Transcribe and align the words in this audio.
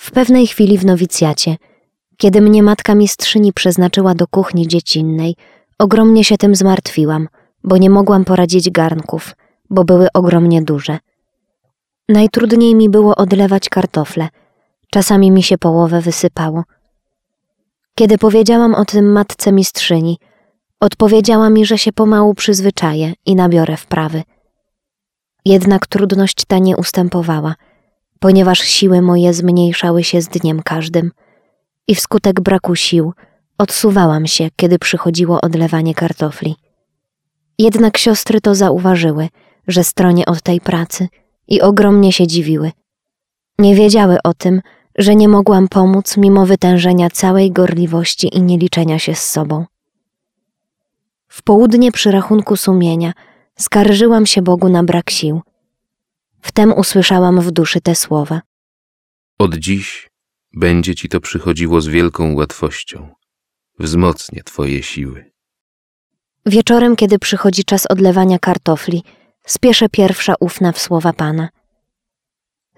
W 0.00 0.10
pewnej 0.10 0.46
chwili 0.46 0.78
w 0.78 0.84
nowicjacie, 0.86 1.56
kiedy 2.16 2.40
mnie 2.40 2.62
matka 2.62 2.94
mistrzyni 2.94 3.52
przeznaczyła 3.52 4.14
do 4.14 4.26
kuchni 4.26 4.68
dziecinnej, 4.68 5.36
ogromnie 5.78 6.24
się 6.24 6.36
tym 6.36 6.54
zmartwiłam, 6.54 7.28
bo 7.64 7.76
nie 7.76 7.90
mogłam 7.90 8.24
poradzić 8.24 8.70
garnków, 8.70 9.34
bo 9.70 9.84
były 9.84 10.08
ogromnie 10.14 10.62
duże. 10.62 10.98
Najtrudniej 12.08 12.74
mi 12.74 12.90
było 12.90 13.16
odlewać 13.16 13.68
kartofle, 13.68 14.28
czasami 14.90 15.30
mi 15.30 15.42
się 15.42 15.58
połowę 15.58 16.00
wysypało. 16.00 16.64
Kiedy 17.94 18.18
powiedziałam 18.18 18.74
o 18.74 18.84
tym 18.84 19.12
matce 19.12 19.52
mistrzyni, 19.52 20.18
odpowiedziała 20.80 21.50
mi, 21.50 21.66
że 21.66 21.78
się 21.78 21.92
pomału 21.92 22.34
przyzwyczaję 22.34 23.12
i 23.26 23.34
nabiorę 23.34 23.76
wprawy. 23.76 24.22
Jednak 25.44 25.86
trudność 25.86 26.44
ta 26.44 26.58
nie 26.58 26.76
ustępowała, 26.76 27.54
ponieważ 28.20 28.58
siły 28.58 29.02
moje 29.02 29.34
zmniejszały 29.34 30.04
się 30.04 30.22
z 30.22 30.28
dniem 30.28 30.62
każdym 30.62 31.10
i 31.88 31.94
wskutek 31.94 32.40
braku 32.40 32.76
sił 32.76 33.12
odsuwałam 33.58 34.26
się, 34.26 34.48
kiedy 34.56 34.78
przychodziło 34.78 35.40
odlewanie 35.40 35.94
kartofli. 35.94 36.56
Jednak 37.58 37.98
siostry 37.98 38.40
to 38.40 38.54
zauważyły, 38.54 39.28
że 39.68 39.84
stronię 39.84 40.26
od 40.26 40.42
tej 40.42 40.60
pracy 40.60 41.08
i 41.48 41.60
ogromnie 41.60 42.12
się 42.12 42.26
dziwiły. 42.26 42.72
Nie 43.58 43.74
wiedziały 43.74 44.18
o 44.24 44.34
tym, 44.34 44.60
że 44.98 45.14
nie 45.14 45.28
mogłam 45.28 45.68
pomóc 45.68 46.16
mimo 46.16 46.46
wytężenia 46.46 47.10
całej 47.10 47.52
gorliwości 47.52 48.36
i 48.36 48.42
nieliczenia 48.42 48.98
się 48.98 49.14
z 49.14 49.30
sobą. 49.30 49.64
W 51.28 51.42
południe 51.42 51.92
przy 51.92 52.10
rachunku 52.10 52.56
sumienia 52.56 53.12
skarżyłam 53.58 54.26
się 54.26 54.42
Bogu 54.42 54.68
na 54.68 54.84
brak 54.84 55.10
sił. 55.10 55.42
Wtem 56.42 56.72
usłyszałam 56.72 57.40
w 57.40 57.50
duszy 57.50 57.80
te 57.80 57.94
słowa. 57.94 58.40
Od 59.38 59.54
dziś 59.54 60.10
będzie 60.52 60.94
ci 60.94 61.08
to 61.08 61.20
przychodziło 61.20 61.80
z 61.80 61.86
wielką 61.86 62.34
łatwością. 62.34 63.14
Wzmocnię 63.78 64.42
twoje 64.42 64.82
siły. 64.82 65.30
Wieczorem, 66.46 66.96
kiedy 66.96 67.18
przychodzi 67.18 67.64
czas 67.64 67.86
odlewania 67.86 68.38
kartofli, 68.38 69.04
spieszę 69.46 69.88
pierwsza 69.88 70.34
ufna 70.40 70.72
w 70.72 70.78
słowa 70.78 71.12
Pana. 71.12 71.48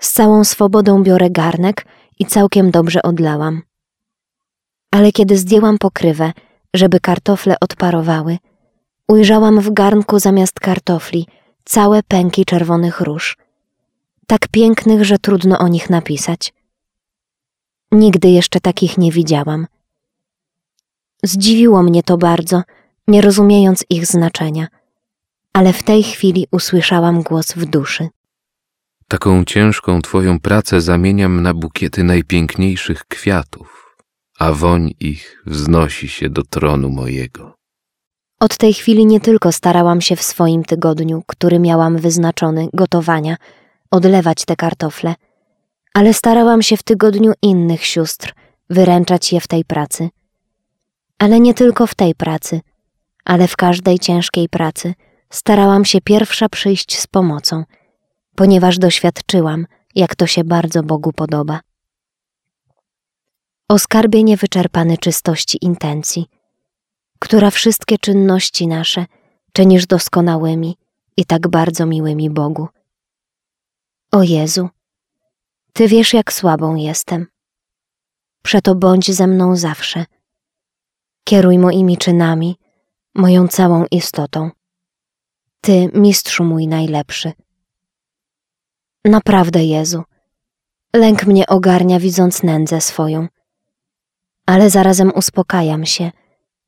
Z 0.01 0.13
całą 0.13 0.45
swobodą 0.45 1.03
biorę 1.03 1.31
garnek 1.31 1.87
i 2.19 2.27
całkiem 2.27 2.71
dobrze 2.71 3.03
odlałam. 3.03 3.63
Ale 4.91 5.13
kiedy 5.13 5.39
zdjęłam 5.39 5.79
pokrywę, 5.79 6.33
żeby 6.75 7.01
kartofle 7.01 7.57
odparowały, 7.61 8.39
ujrzałam 9.09 9.61
w 9.61 9.73
garnku 9.73 10.19
zamiast 10.19 10.61
kartofli 10.61 11.27
całe 11.65 12.03
pęki 12.03 12.45
czerwonych 12.45 13.01
róż, 13.01 13.37
tak 14.27 14.49
pięknych, 14.49 15.05
że 15.05 15.19
trudno 15.19 15.59
o 15.59 15.69
nich 15.69 15.91
napisać. 15.91 16.53
Nigdy 17.93 18.29
jeszcze 18.29 18.61
takich 18.61 18.99
nie 18.99 19.13
widziałam. 19.13 19.67
Zdziwiło 21.23 21.83
mnie 21.83 22.03
to 22.03 22.19
bardzo, 22.19 22.63
nie 23.09 23.21
rozumiejąc 23.21 23.85
ich 23.91 24.07
znaczenia, 24.07 24.67
ale 25.53 25.73
w 25.73 25.83
tej 25.83 26.03
chwili 26.03 26.47
usłyszałam 26.51 27.23
głos 27.23 27.53
w 27.53 27.65
duszy. 27.65 28.09
Taką 29.09 29.45
ciężką 29.45 30.03
twoją 30.03 30.41
pracę 30.41 30.81
zamieniam 30.81 31.43
na 31.43 31.55
bukiety 31.55 32.05
najpiękniejszych 32.05 33.05
kwiatów, 33.05 33.97
a 34.39 34.53
woń 34.53 34.95
ich 35.01 35.43
wznosi 35.47 36.09
się 36.09 36.31
do 36.31 36.43
tronu 36.43 36.91
mojego. 36.91 37.55
Od 38.41 38.57
tej 38.57 38.75
chwili 38.75 39.07
nie 39.07 39.21
tylko 39.21 39.53
starałam 39.53 40.01
się 40.01 40.17
w 40.17 40.23
swoim 40.23 40.65
tygodniu, 40.65 41.23
który 41.27 41.59
miałam 41.59 41.97
wyznaczony, 41.99 42.69
gotowania, 42.73 43.37
odlewać 43.93 44.45
te 44.45 44.57
kartofle, 44.57 45.15
ale 45.95 46.15
starałam 46.15 46.63
się 46.63 46.77
w 46.77 46.83
tygodniu 46.83 47.33
innych 47.43 47.85
sióstr 47.85 48.35
wyręczać 48.71 49.33
je 49.33 49.41
w 49.41 49.47
tej 49.47 49.65
pracy. 49.65 50.09
Ale 51.19 51.41
nie 51.41 51.55
tylko 51.55 51.87
w 51.87 51.95
tej 51.95 52.15
pracy, 52.15 52.61
ale 53.25 53.49
w 53.49 53.57
każdej 53.57 53.99
ciężkiej 53.99 54.49
pracy 54.49 54.95
starałam 55.31 55.85
się 55.85 56.01
pierwsza 56.01 56.49
przyjść 56.49 56.99
z 56.99 57.07
pomocą, 57.07 57.65
ponieważ 58.35 58.79
doświadczyłam, 58.79 59.67
jak 59.95 60.15
to 60.15 60.27
się 60.27 60.45
bardzo 60.45 60.83
Bogu 60.83 61.13
podoba. 61.13 61.61
O 63.69 63.79
skarbie 63.79 64.23
niewyczerpany 64.23 64.99
czystości 64.99 65.59
intencji, 65.61 66.27
która 67.19 67.51
wszystkie 67.51 67.99
czynności 67.99 68.67
nasze 68.67 69.07
czynisz 69.53 69.87
doskonałymi 69.87 70.77
i 71.17 71.25
tak 71.25 71.49
bardzo 71.49 71.87
miłymi 71.87 72.31
Bogu. 72.31 72.69
O 74.13 74.23
Jezu, 74.23 74.69
Ty 75.73 75.89
wiesz, 75.89 76.13
jak 76.15 76.33
słabą 76.33 76.75
jestem. 76.75 77.27
Przeto 78.43 78.75
bądź 78.75 79.13
ze 79.13 79.27
mną 79.27 79.57
zawsze. 79.57 80.05
Kieruj 81.25 81.59
moimi 81.59 81.97
czynami, 81.97 82.57
moją 83.15 83.49
całą 83.49 83.85
istotą. 83.91 84.51
Ty, 85.61 85.91
mistrzu 85.95 86.45
mój 86.45 86.69
najlepszy. 86.69 87.33
Naprawdę, 89.05 89.65
Jezu, 89.65 90.03
lęk 90.97 91.27
mnie 91.27 91.47
ogarnia, 91.47 92.01
widząc 92.01 92.43
nędzę 92.43 92.81
swoją, 92.81 93.29
ale 94.47 94.71
zarazem 94.71 95.13
uspokajam 95.15 95.87
się, 95.87 96.11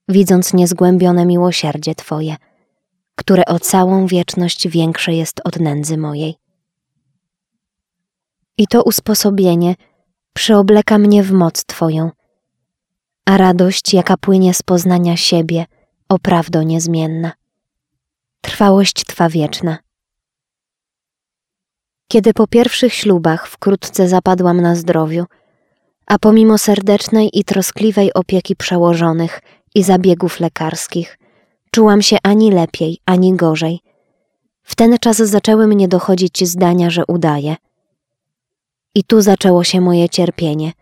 widząc 0.09 0.55
niezgłębione 0.55 1.27
miłosierdzie 1.27 1.95
Twoje, 1.95 2.37
które 3.15 3.45
o 3.45 3.59
całą 3.59 4.07
wieczność 4.07 4.69
większe 4.69 5.13
jest 5.13 5.41
od 5.45 5.61
nędzy 5.61 5.97
mojej. 5.97 6.44
I 8.59 8.67
to 8.67 8.83
usposobienie 8.83 9.75
przyobleka 10.33 10.99
mnie 10.99 11.23
w 11.23 11.33
moc 11.33 11.65
Twoją, 11.65 12.11
a 13.25 13.37
radość, 13.37 13.95
jaka 13.95 14.17
płynie 14.17 14.55
z 14.55 14.63
poznania 14.63 15.17
siebie, 15.17 15.67
o 16.09 16.19
prawdo 16.19 16.63
niezmienna. 16.63 17.33
Trwałość 18.41 19.05
Twa 19.05 19.29
wieczna. 19.29 19.79
Kiedy 22.09 22.33
po 22.33 22.47
pierwszych 22.47 22.95
ślubach 22.95 23.49
wkrótce 23.49 24.09
zapadłam 24.09 24.61
na 24.61 24.77
zdrowiu, 24.77 25.25
a 26.07 26.19
pomimo 26.19 26.59
serdecznej 26.59 27.39
i 27.39 27.45
troskliwej 27.45 28.13
opieki 28.15 28.57
przełożonych 28.57 29.41
i 29.75 29.83
zabiegów 29.83 30.41
lekarskich, 30.41 31.19
czułam 31.71 32.03
się 32.03 32.17
ani 32.23 32.51
lepiej, 32.51 32.99
ani 33.07 33.37
gorzej. 33.37 33.81
W 34.63 34.75
ten 34.75 34.99
czas 34.99 35.17
zaczęły 35.17 35.67
mnie 35.67 35.89
dochodzić 35.89 36.49
zdania, 36.49 36.91
że 36.91 37.03
udaję. 37.09 37.57
I 38.95 39.05
tu 39.05 39.21
zaczęło 39.21 39.65
się 39.65 39.81
moje 39.81 40.09
cierpienie. 40.09 40.73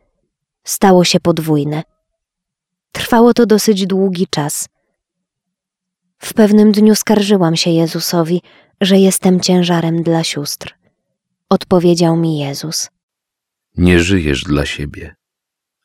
Stało 0.65 1.05
się 1.05 1.21
podwójne. 1.21 1.83
Trwało 2.93 3.35
to 3.35 3.47
dosyć 3.47 3.87
długi 3.87 4.27
czas. 4.31 4.69
W 6.19 6.35
pewnym 6.35 6.73
dniu 6.73 6.95
skarżyłam 6.95 7.57
się 7.57 7.71
Jezusowi, 7.71 8.43
że 8.81 8.99
jestem 8.99 9.41
ciężarem 9.41 10.03
dla 10.03 10.25
sióstr. 10.25 10.75
Odpowiedział 11.49 12.17
mi 12.17 12.39
Jezus. 12.39 12.91
Nie 13.77 14.01
żyjesz 14.01 14.43
dla 14.43 14.67
siebie, 14.67 15.15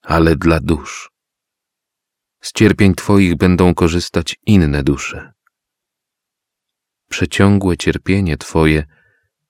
ale 0.01 0.35
dla 0.35 0.59
dusz. 0.59 1.11
Z 2.41 2.51
cierpień 2.51 2.95
Twoich 2.95 3.35
będą 3.35 3.73
korzystać 3.73 4.35
inne 4.45 4.83
dusze. 4.83 5.33
Przeciągłe 7.09 7.77
cierpienie 7.77 8.37
Twoje 8.37 8.83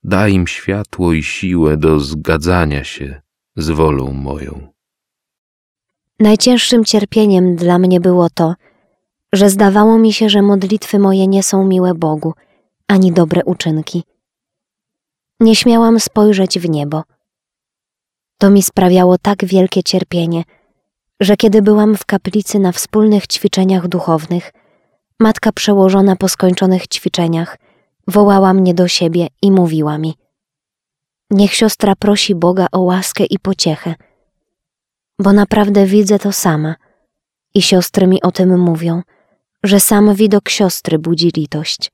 da 0.07 0.27
im 0.27 0.47
światło 0.47 1.13
i 1.13 1.23
siłę 1.23 1.77
do 1.77 1.99
zgadzania 1.99 2.83
się 2.83 3.21
z 3.55 3.69
wolą 3.69 4.11
moją. 4.11 4.67
Najcięższym 6.19 6.85
cierpieniem 6.85 7.55
dla 7.55 7.79
mnie 7.79 7.99
było 7.99 8.29
to, 8.29 8.55
że 9.33 9.49
zdawało 9.49 9.97
mi 9.97 10.13
się, 10.13 10.29
że 10.29 10.41
modlitwy 10.41 10.99
moje 10.99 11.27
nie 11.27 11.43
są 11.43 11.65
miłe 11.65 11.93
Bogu, 11.93 12.33
ani 12.87 13.11
dobre 13.11 13.43
uczynki. 13.45 14.03
Nie 15.39 15.55
śmiałam 15.55 15.99
spojrzeć 15.99 16.59
w 16.59 16.69
niebo. 16.69 17.03
To 18.37 18.49
mi 18.49 18.63
sprawiało 18.63 19.17
tak 19.17 19.45
wielkie 19.45 19.83
cierpienie, 19.83 20.43
że 21.19 21.37
kiedy 21.37 21.61
byłam 21.61 21.95
w 21.97 22.05
kaplicy 22.05 22.59
na 22.59 22.71
wspólnych 22.71 23.27
ćwiczeniach 23.27 23.87
duchownych, 23.87 24.53
matka 25.19 25.51
przełożona 25.51 26.15
po 26.15 26.29
skończonych 26.29 26.87
ćwiczeniach 26.87 27.57
wołała 28.07 28.53
mnie 28.53 28.73
do 28.73 28.87
siebie 28.87 29.27
i 29.41 29.51
mówiła 29.51 29.97
mi: 29.97 30.15
Niech 31.29 31.53
siostra 31.53 31.95
prosi 31.95 32.35
Boga 32.35 32.67
o 32.71 32.81
łaskę 32.81 33.25
i 33.25 33.39
pociechę, 33.39 33.95
bo 35.19 35.33
naprawdę 35.33 35.85
widzę 35.85 36.19
to 36.19 36.31
sama 36.31 36.75
i 37.53 37.61
siostry 37.61 38.07
mi 38.07 38.21
o 38.21 38.31
tym 38.31 38.59
mówią, 38.59 39.01
że 39.63 39.79
sam 39.79 40.15
widok 40.15 40.49
siostry 40.49 40.99
budzi 40.99 41.31
litość. 41.37 41.91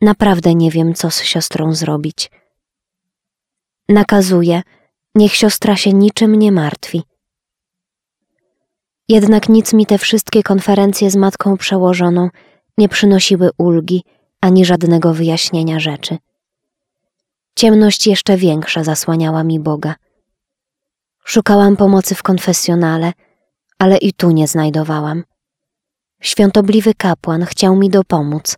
Naprawdę 0.00 0.54
nie 0.54 0.70
wiem, 0.70 0.94
co 0.94 1.10
z 1.10 1.22
siostrą 1.22 1.74
zrobić. 1.74 2.30
Nakazuję, 3.88 4.62
niech 5.14 5.34
siostra 5.34 5.76
się 5.76 5.92
niczym 5.92 6.34
nie 6.34 6.52
martwi. 6.52 7.02
Jednak 9.08 9.48
nic 9.48 9.72
mi 9.72 9.86
te 9.86 9.98
wszystkie 9.98 10.42
konferencje 10.42 11.10
z 11.10 11.16
matką 11.16 11.56
przełożoną 11.56 12.28
nie 12.78 12.88
przynosiły 12.88 13.50
ulgi 13.58 14.04
ani 14.42 14.64
żadnego 14.64 15.14
wyjaśnienia 15.14 15.80
rzeczy. 15.80 16.18
Ciemność 17.56 18.06
jeszcze 18.06 18.36
większa 18.36 18.84
zasłaniała 18.84 19.44
mi 19.44 19.60
Boga. 19.60 19.94
Szukałam 21.24 21.76
pomocy 21.76 22.14
w 22.14 22.22
konfesjonale, 22.22 23.12
ale 23.78 23.96
i 23.96 24.12
tu 24.12 24.30
nie 24.30 24.48
znajdowałam. 24.48 25.24
Świątobliwy 26.20 26.94
kapłan 26.94 27.44
chciał 27.44 27.76
mi 27.76 27.90
dopomóc, 27.90 28.56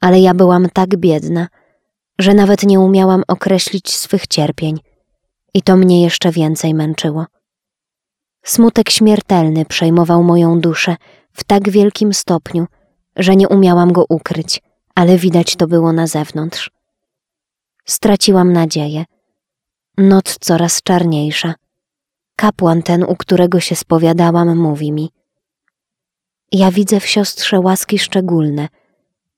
ale 0.00 0.20
ja 0.20 0.34
byłam 0.34 0.68
tak 0.72 0.96
biedna, 0.96 1.48
że 2.18 2.34
nawet 2.34 2.62
nie 2.62 2.80
umiałam 2.80 3.22
określić 3.28 3.94
swych 3.94 4.26
cierpień 4.26 4.80
i 5.54 5.62
to 5.62 5.76
mnie 5.76 6.02
jeszcze 6.02 6.30
więcej 6.30 6.74
męczyło. 6.74 7.26
Smutek 8.42 8.90
śmiertelny 8.90 9.64
przejmował 9.64 10.22
moją 10.22 10.60
duszę 10.60 10.96
w 11.32 11.44
tak 11.44 11.70
wielkim 11.70 12.14
stopniu, 12.14 12.66
że 13.16 13.36
nie 13.36 13.48
umiałam 13.48 13.92
go 13.92 14.04
ukryć, 14.08 14.60
ale 14.94 15.18
widać 15.18 15.56
to 15.56 15.66
było 15.66 15.92
na 15.92 16.06
zewnątrz. 16.06 16.70
Straciłam 17.84 18.52
nadzieję. 18.52 19.04
Noc 19.98 20.38
coraz 20.40 20.82
czarniejsza. 20.82 21.54
Kapłan 22.36 22.82
ten, 22.82 23.04
u 23.04 23.16
którego 23.16 23.60
się 23.60 23.76
spowiadałam, 23.76 24.56
mówi 24.56 24.92
mi: 24.92 25.10
Ja 26.52 26.70
widzę 26.70 27.00
w 27.00 27.06
siostrze 27.06 27.60
łaski 27.60 27.98
szczególne 27.98 28.68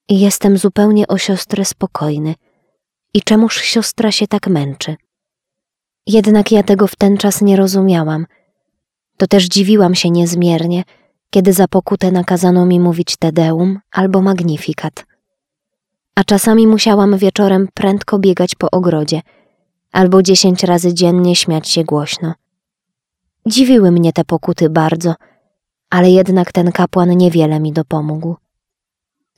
i 0.09 0.21
jestem 0.21 0.59
zupełnie 0.59 1.07
o 1.09 1.19
siostrę 1.19 1.65
spokojny. 1.65 2.35
I 3.15 3.23
czemuż 3.23 3.61
siostra 3.61 4.13
się 4.13 4.27
tak 4.27 4.47
męczy? 4.47 4.97
Jednak 6.07 6.53
ja 6.53 6.63
tego 6.63 6.87
w 6.87 6.97
ten 6.97 7.17
czas 7.17 7.43
nie 7.43 7.57
rozumiałam. 7.57 8.27
To 9.17 9.27
też 9.27 9.45
dziwiłam 9.45 9.95
się 9.95 10.11
niezmiernie, 10.11 10.85
kiedy 11.31 11.53
za 11.53 11.69
pokutę 11.69 12.11
nakazano 12.11 12.67
mi 12.67 12.81
mówić 12.81 13.17
Tedeum 13.17 13.79
albo 13.91 14.23
Magnifikat. 14.23 15.07
A 16.17 16.25
czasami 16.25 16.67
musiałam 16.67 17.19
wieczorem 17.19 17.69
prędko 17.75 18.19
biegać 18.19 18.55
po 18.55 18.71
ogrodzie, 18.71 19.21
albo 19.93 20.23
dziesięć 20.23 20.63
razy 20.63 20.95
dziennie 20.95 21.37
śmiać 21.37 21.69
się 21.69 21.85
głośno. 21.85 22.35
Dziwiły 23.47 23.91
mnie 23.91 24.13
te 24.13 24.25
pokuty 24.25 24.71
bardzo, 24.71 25.15
ale 25.91 26.11
jednak 26.11 26.53
ten 26.53 26.73
kapłan 26.73 27.17
niewiele 27.17 27.61
mi 27.61 27.73
dopomógł. 27.73 28.37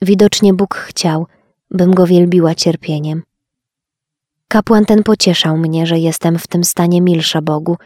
Widocznie 0.02 0.54
Bóg 0.54 0.74
chciał, 0.74 1.26
bym 1.70 1.94
go 1.94 2.06
wielbiła 2.06 2.54
cierpieniem. 2.54 3.22
Kapłan 4.48 4.84
ten 4.84 5.02
pocieszał 5.02 5.56
mnie, 5.56 5.86
że 5.86 5.98
jestem 5.98 6.38
w 6.38 6.46
tym 6.46 6.64
stanie 6.64 7.02
milsza 7.02 7.42
Bogu, 7.42 7.76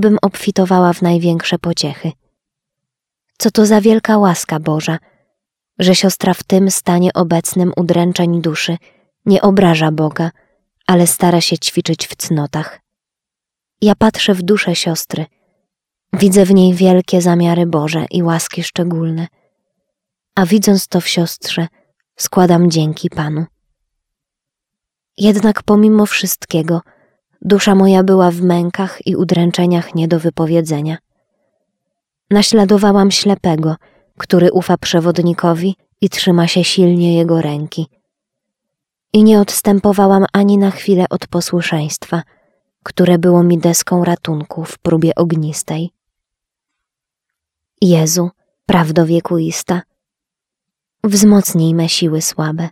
bym 0.00 0.18
obfitowała 0.22 0.92
w 0.92 1.02
największe 1.02 1.58
pociechy. 1.58 2.12
Co 3.38 3.50
to 3.50 3.66
za 3.66 3.80
wielka 3.80 4.18
łaska 4.18 4.60
Boża, 4.60 4.98
że 5.78 5.94
siostra 5.94 6.34
w 6.34 6.42
tym 6.42 6.70
stanie 6.70 7.12
obecnym 7.12 7.72
udręczeń 7.76 8.42
duszy 8.42 8.76
nie 9.26 9.42
obraża 9.42 9.92
Boga, 9.92 10.30
ale 10.86 11.06
stara 11.06 11.40
się 11.40 11.58
ćwiczyć 11.58 12.06
w 12.06 12.16
cnotach. 12.16 12.80
Ja 13.80 13.94
patrzę 13.94 14.34
w 14.34 14.42
duszę 14.42 14.76
siostry, 14.76 15.26
widzę 16.12 16.44
w 16.44 16.54
niej 16.54 16.74
wielkie 16.74 17.20
zamiary 17.20 17.66
Boże 17.66 18.06
i 18.10 18.22
łaski 18.22 18.62
szczególne, 18.62 19.26
a 20.34 20.46
widząc 20.46 20.88
to 20.88 21.00
w 21.00 21.08
siostrze, 21.08 21.68
składam 22.16 22.70
dzięki 22.70 23.10
Panu. 23.10 23.44
Jednak 25.18 25.62
pomimo 25.62 26.06
wszystkiego, 26.06 26.80
dusza 27.42 27.74
moja 27.74 28.02
była 28.02 28.30
w 28.30 28.40
mękach 28.40 29.06
i 29.06 29.16
udręczeniach 29.16 29.94
nie 29.94 30.08
do 30.08 30.20
wypowiedzenia. 30.20 30.98
Naśladowałam 32.30 33.10
ślepego, 33.10 33.76
który 34.18 34.52
ufa 34.52 34.76
przewodnikowi 34.76 35.76
i 36.00 36.08
trzyma 36.08 36.46
się 36.46 36.64
silnie 36.64 37.16
jego 37.16 37.42
ręki. 37.42 37.86
I 39.12 39.24
nie 39.24 39.40
odstępowałam 39.40 40.24
ani 40.32 40.58
na 40.58 40.70
chwilę 40.70 41.04
od 41.10 41.26
posłuszeństwa, 41.26 42.22
które 42.82 43.18
było 43.18 43.42
mi 43.42 43.58
deską 43.58 44.04
ratunku 44.04 44.64
w 44.64 44.78
próbie 44.78 45.14
ognistej. 45.14 45.90
Jezu, 47.80 48.30
prawdo 48.66 49.06
wiekuista, 49.06 49.82
wzmocnij 51.04 51.74
me 51.74 51.88
siły 51.88 52.22
słabe. 52.22 52.68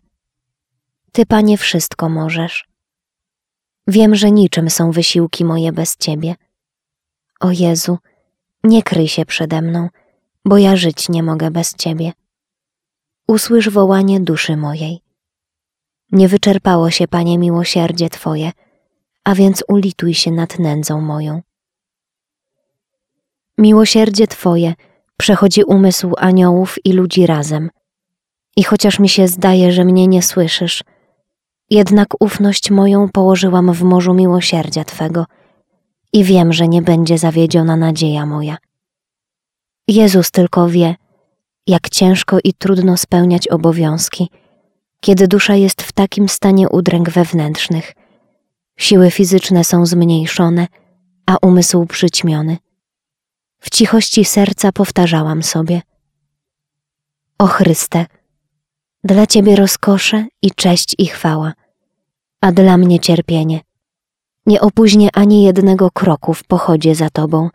Ty, 1.12 1.26
Panie, 1.26 1.58
wszystko 1.58 2.08
możesz. 2.08 2.68
Wiem, 3.86 4.14
że 4.14 4.30
niczym 4.30 4.70
są 4.70 4.90
wysiłki 4.90 5.44
moje 5.44 5.72
bez 5.72 5.96
Ciebie. 5.96 6.34
O 7.40 7.50
Jezu, 7.50 7.98
nie 8.64 8.82
kryj 8.82 9.08
się 9.08 9.26
przede 9.26 9.62
mną, 9.62 9.88
bo 10.44 10.58
ja 10.58 10.76
żyć 10.76 11.08
nie 11.08 11.22
mogę 11.22 11.50
bez 11.50 11.74
Ciebie. 11.74 12.12
Usłysz 13.28 13.70
wołanie 13.70 14.20
duszy 14.20 14.56
mojej. 14.56 15.00
Nie 16.12 16.28
wyczerpało 16.28 16.90
się, 16.90 17.08
Panie, 17.08 17.38
miłosierdzie 17.38 18.10
Twoje, 18.10 18.52
a 19.24 19.34
więc 19.34 19.64
ulituj 19.68 20.14
się 20.14 20.30
nad 20.30 20.58
nędzą 20.58 21.00
moją. 21.00 21.42
Miłosierdzie 23.58 24.26
Twoje 24.26 24.74
przechodzi 25.16 25.64
umysł 25.64 26.12
aniołów 26.18 26.76
i 26.84 26.92
ludzi 26.92 27.26
razem. 27.26 27.70
I 28.56 28.64
chociaż 28.64 28.98
mi 28.98 29.08
się 29.08 29.28
zdaje, 29.28 29.72
że 29.72 29.84
mnie 29.84 30.06
nie 30.06 30.22
słyszysz, 30.22 30.84
jednak 31.70 32.08
ufność 32.20 32.70
moją 32.70 33.08
położyłam 33.08 33.72
w 33.72 33.82
morzu 33.82 34.14
miłosierdzia 34.14 34.84
Twego 34.84 35.26
i 36.12 36.24
wiem, 36.24 36.52
że 36.52 36.68
nie 36.68 36.82
będzie 36.82 37.18
zawiedziona 37.18 37.76
nadzieja 37.76 38.26
moja. 38.26 38.56
Jezus 39.88 40.30
tylko 40.30 40.68
wie, 40.68 40.94
jak 41.66 41.88
ciężko 41.88 42.38
i 42.44 42.54
trudno 42.54 42.96
spełniać 42.96 43.48
obowiązki, 43.48 44.30
kiedy 45.00 45.28
dusza 45.28 45.54
jest 45.54 45.82
w 45.82 45.92
takim 45.92 46.28
stanie 46.28 46.68
udręk 46.68 47.10
wewnętrznych. 47.10 47.92
Siły 48.76 49.10
fizyczne 49.10 49.64
są 49.64 49.86
zmniejszone, 49.86 50.66
a 51.26 51.36
umysł 51.42 51.86
przyćmiony. 51.86 52.56
W 53.60 53.70
cichości 53.70 54.24
serca 54.24 54.72
powtarzałam 54.72 55.42
sobie: 55.42 55.82
O 57.38 57.46
Chryste, 57.46 58.06
dla 59.04 59.26
Ciebie 59.26 59.56
rozkosze 59.56 60.26
i 60.42 60.50
cześć 60.50 60.94
i 60.98 61.06
chwała, 61.06 61.52
a 62.40 62.52
dla 62.52 62.76
mnie 62.76 63.00
cierpienie. 63.00 63.60
Nie 64.46 64.60
opóźnię 64.60 65.08
ani 65.12 65.42
jednego 65.42 65.90
kroku 65.90 66.34
w 66.34 66.44
pochodzie 66.44 66.94
za 66.94 67.10
Tobą, 67.10 67.50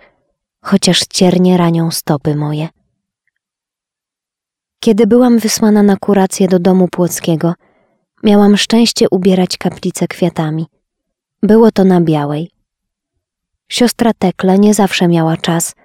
chociaż 0.61 0.99
ciernie 0.99 1.57
ranią 1.57 1.91
stopy 1.91 2.35
moje. 2.35 2.67
Kiedy 4.79 5.07
byłam 5.07 5.39
wysłana 5.39 5.83
na 5.83 5.97
kurację 5.97 6.47
do 6.47 6.59
domu 6.59 6.87
płockiego, 6.87 7.53
miałam 8.23 8.57
szczęście 8.57 9.09
ubierać 9.11 9.57
kaplicę 9.57 10.07
kwiatami. 10.07 10.65
Było 11.43 11.71
to 11.71 11.83
na 11.83 12.01
białej. 12.01 12.51
Siostra 13.69 14.11
Tekla 14.13 14.55
nie 14.55 14.73
zawsze 14.73 15.07
miała 15.07 15.37
czas, 15.37 15.75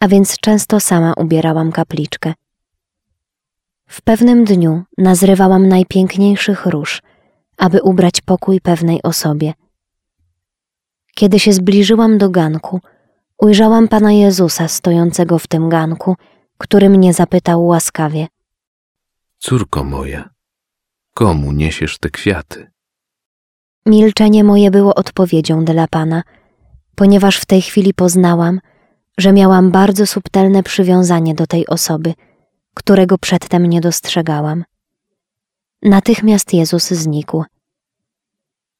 a 0.00 0.08
więc 0.08 0.36
często 0.36 0.80
sama 0.80 1.12
ubierałam 1.16 1.72
kapliczkę. 1.72 2.34
W 3.86 4.02
pewnym 4.02 4.44
dniu 4.44 4.82
nazrywałam 4.98 5.68
najpiękniejszych 5.68 6.66
róż, 6.66 7.02
aby 7.56 7.82
ubrać 7.82 8.20
pokój 8.20 8.60
pewnej 8.60 9.02
osobie. 9.02 9.52
Kiedy 11.14 11.40
się 11.40 11.52
zbliżyłam 11.52 12.18
do 12.18 12.30
ganku, 12.30 12.80
ujrzałam 13.40 13.88
Pana 13.88 14.12
Jezusa 14.12 14.68
stojącego 14.68 15.38
w 15.38 15.46
tym 15.46 15.68
ganku, 15.68 16.16
który 16.58 16.88
mnie 16.88 17.12
zapytał 17.12 17.66
łaskawie: 17.66 18.26
Córko 19.38 19.84
moja, 19.84 20.30
komu 21.14 21.52
niesiesz 21.52 21.98
te 21.98 22.10
kwiaty? 22.10 22.70
Milczenie 23.86 24.44
moje 24.44 24.70
było 24.70 24.94
odpowiedzią 24.94 25.64
dla 25.64 25.88
Pana, 25.88 26.22
ponieważ 26.94 27.36
w 27.36 27.46
tej 27.46 27.62
chwili 27.62 27.94
poznałam, 27.94 28.60
że 29.18 29.32
miałam 29.32 29.70
bardzo 29.70 30.06
subtelne 30.06 30.62
przywiązanie 30.62 31.34
do 31.34 31.46
tej 31.46 31.66
osoby, 31.66 32.14
którego 32.74 33.18
przedtem 33.18 33.66
nie 33.66 33.80
dostrzegałam. 33.80 34.64
Natychmiast 35.82 36.52
Jezus 36.54 36.88
znikł. 36.88 37.44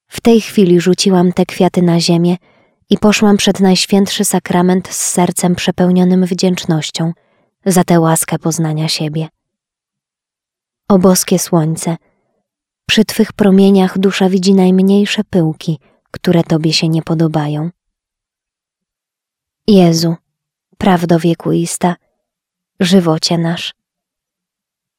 W 0.08 0.20
tej 0.20 0.40
chwili 0.40 0.80
rzuciłam 0.80 1.32
te 1.32 1.46
kwiaty 1.46 1.82
na 1.82 2.00
ziemię 2.00 2.36
i 2.90 2.98
poszłam 2.98 3.36
przed 3.36 3.60
Najświętszy 3.60 4.24
Sakrament 4.24 4.88
z 4.88 5.10
sercem 5.10 5.54
przepełnionym 5.54 6.26
wdzięcznością 6.26 7.12
za 7.66 7.84
tę 7.84 8.00
łaskę 8.00 8.38
poznania 8.38 8.88
siebie. 8.88 9.28
O 10.88 10.98
boskie 10.98 11.38
słońce, 11.38 11.96
przy 12.86 13.04
Twych 13.04 13.32
promieniach 13.32 13.98
dusza 13.98 14.28
widzi 14.28 14.54
najmniejsze 14.54 15.24
pyłki, 15.24 15.78
które 16.10 16.44
Tobie 16.44 16.72
się 16.72 16.88
nie 16.88 17.02
podobają. 17.02 17.70
Jezu, 19.66 20.16
prawdo 20.78 21.18
wiekuista, 21.18 21.96
żywocie 22.80 23.38
nasz, 23.38 23.74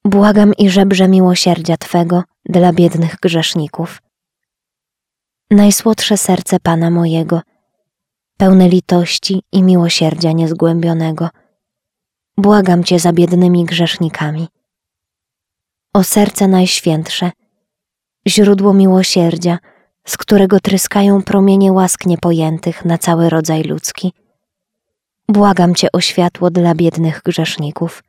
błagam 0.05 0.53
i 0.53 0.69
żebrze 0.69 1.07
miłosierdzia 1.07 1.77
Twego 1.77 2.23
dla 2.45 2.73
biednych 2.73 3.15
grzeszników. 3.21 4.01
Najsłodsze 5.51 6.17
serce 6.17 6.59
Pana 6.59 6.89
mojego, 6.89 7.41
pełne 8.41 8.69
litości 8.69 9.43
i 9.51 9.63
miłosierdzia 9.63 10.31
niezgłębionego, 10.31 11.29
błagam 12.37 12.83
Cię 12.83 12.99
za 12.99 13.13
biednymi 13.13 13.65
grzesznikami. 13.65 14.47
O 15.93 16.03
serce 16.03 16.47
najświętsze, 16.47 17.31
źródło 18.27 18.73
miłosierdzia, 18.73 19.59
z 20.07 20.17
którego 20.17 20.59
tryskają 20.59 21.23
promienie 21.23 21.71
łask 21.71 22.05
niepojętych 22.05 22.85
na 22.85 22.97
cały 22.97 23.29
rodzaj 23.29 23.63
ludzki. 23.63 24.13
Błagam 25.27 25.75
Cię 25.75 25.91
o 25.91 26.01
światło 26.01 26.51
dla 26.51 26.75
biednych 26.75 27.21
grzeszników. 27.25 28.03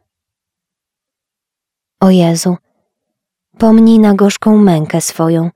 O 2.01 2.11
Jezu, 2.11 2.57
pomnij 3.59 3.99
na 3.99 4.15
gorzką 4.15 4.57
mękę 4.57 5.01
swoją 5.01 5.51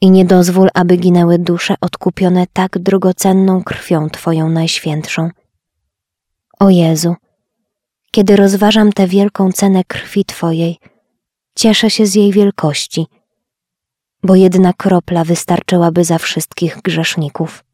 i 0.00 0.10
nie 0.10 0.24
dozwól, 0.24 0.68
aby 0.74 0.96
ginęły 0.96 1.38
dusze 1.38 1.74
odkupione 1.80 2.46
tak 2.52 2.78
drogocenną 2.78 3.64
krwią 3.64 4.10
Twoją 4.10 4.50
najświętszą. 4.50 5.30
O 6.58 6.70
Jezu, 6.70 7.14
kiedy 8.10 8.36
rozważam 8.36 8.92
tę 8.92 9.06
wielką 9.06 9.52
cenę 9.52 9.84
krwi 9.84 10.24
Twojej, 10.24 10.78
cieszę 11.54 11.90
się 11.90 12.06
z 12.06 12.14
jej 12.14 12.32
wielkości, 12.32 13.06
bo 14.22 14.34
jedna 14.34 14.72
kropla 14.72 15.24
wystarczyłaby 15.24 16.04
za 16.04 16.18
wszystkich 16.18 16.78
grzeszników. 16.84 17.64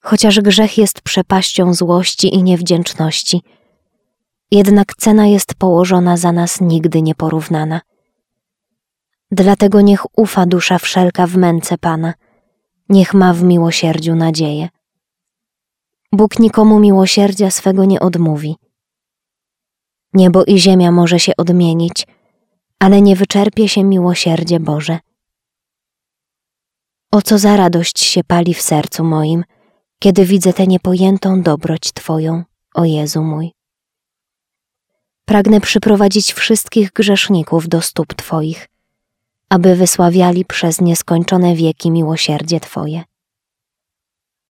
Chociaż 0.00 0.40
grzech 0.40 0.78
jest 0.78 1.00
przepaścią 1.00 1.74
złości 1.74 2.34
i 2.34 2.42
niewdzięczności, 2.42 3.42
jednak 4.50 4.94
cena 4.94 5.26
jest 5.26 5.54
położona 5.54 6.16
za 6.16 6.32
nas 6.32 6.60
nigdy 6.60 7.02
nieporównana. 7.02 7.80
Dlatego 9.30 9.80
niech 9.80 10.18
ufa 10.18 10.46
dusza 10.46 10.78
wszelka 10.78 11.26
w 11.26 11.36
męce 11.36 11.78
Pana, 11.78 12.14
niech 12.88 13.14
ma 13.14 13.34
w 13.34 13.42
miłosierdziu 13.42 14.14
nadzieję. 14.14 14.68
Bóg 16.12 16.38
nikomu 16.38 16.80
miłosierdzia 16.80 17.50
swego 17.50 17.84
nie 17.84 18.00
odmówi. 18.00 18.56
Niebo 20.14 20.44
i 20.44 20.58
ziemia 20.58 20.92
może 20.92 21.20
się 21.20 21.32
odmienić, 21.36 22.06
ale 22.78 23.02
nie 23.02 23.16
wyczerpie 23.16 23.68
się 23.68 23.84
miłosierdzie 23.84 24.60
Boże. 24.60 24.98
O 27.12 27.22
co 27.22 27.38
za 27.38 27.56
radość 27.56 28.00
się 28.00 28.24
pali 28.24 28.54
w 28.54 28.62
sercu 28.62 29.04
moim, 29.04 29.44
kiedy 29.98 30.24
widzę 30.24 30.52
tę 30.52 30.66
niepojętą 30.66 31.42
dobroć 31.42 31.92
Twoją, 31.92 32.44
o 32.74 32.84
Jezu 32.84 33.22
mój. 33.22 33.52
Pragnę 35.24 35.60
przyprowadzić 35.60 36.32
wszystkich 36.32 36.92
grzeszników 36.92 37.68
do 37.68 37.82
stóp 37.82 38.14
Twoich, 38.14 38.68
aby 39.50 39.76
wysławiali 39.76 40.44
przez 40.44 40.80
nieskończone 40.80 41.54
wieki 41.54 41.90
miłosierdzie 41.90 42.60
Twoje. 42.60 43.07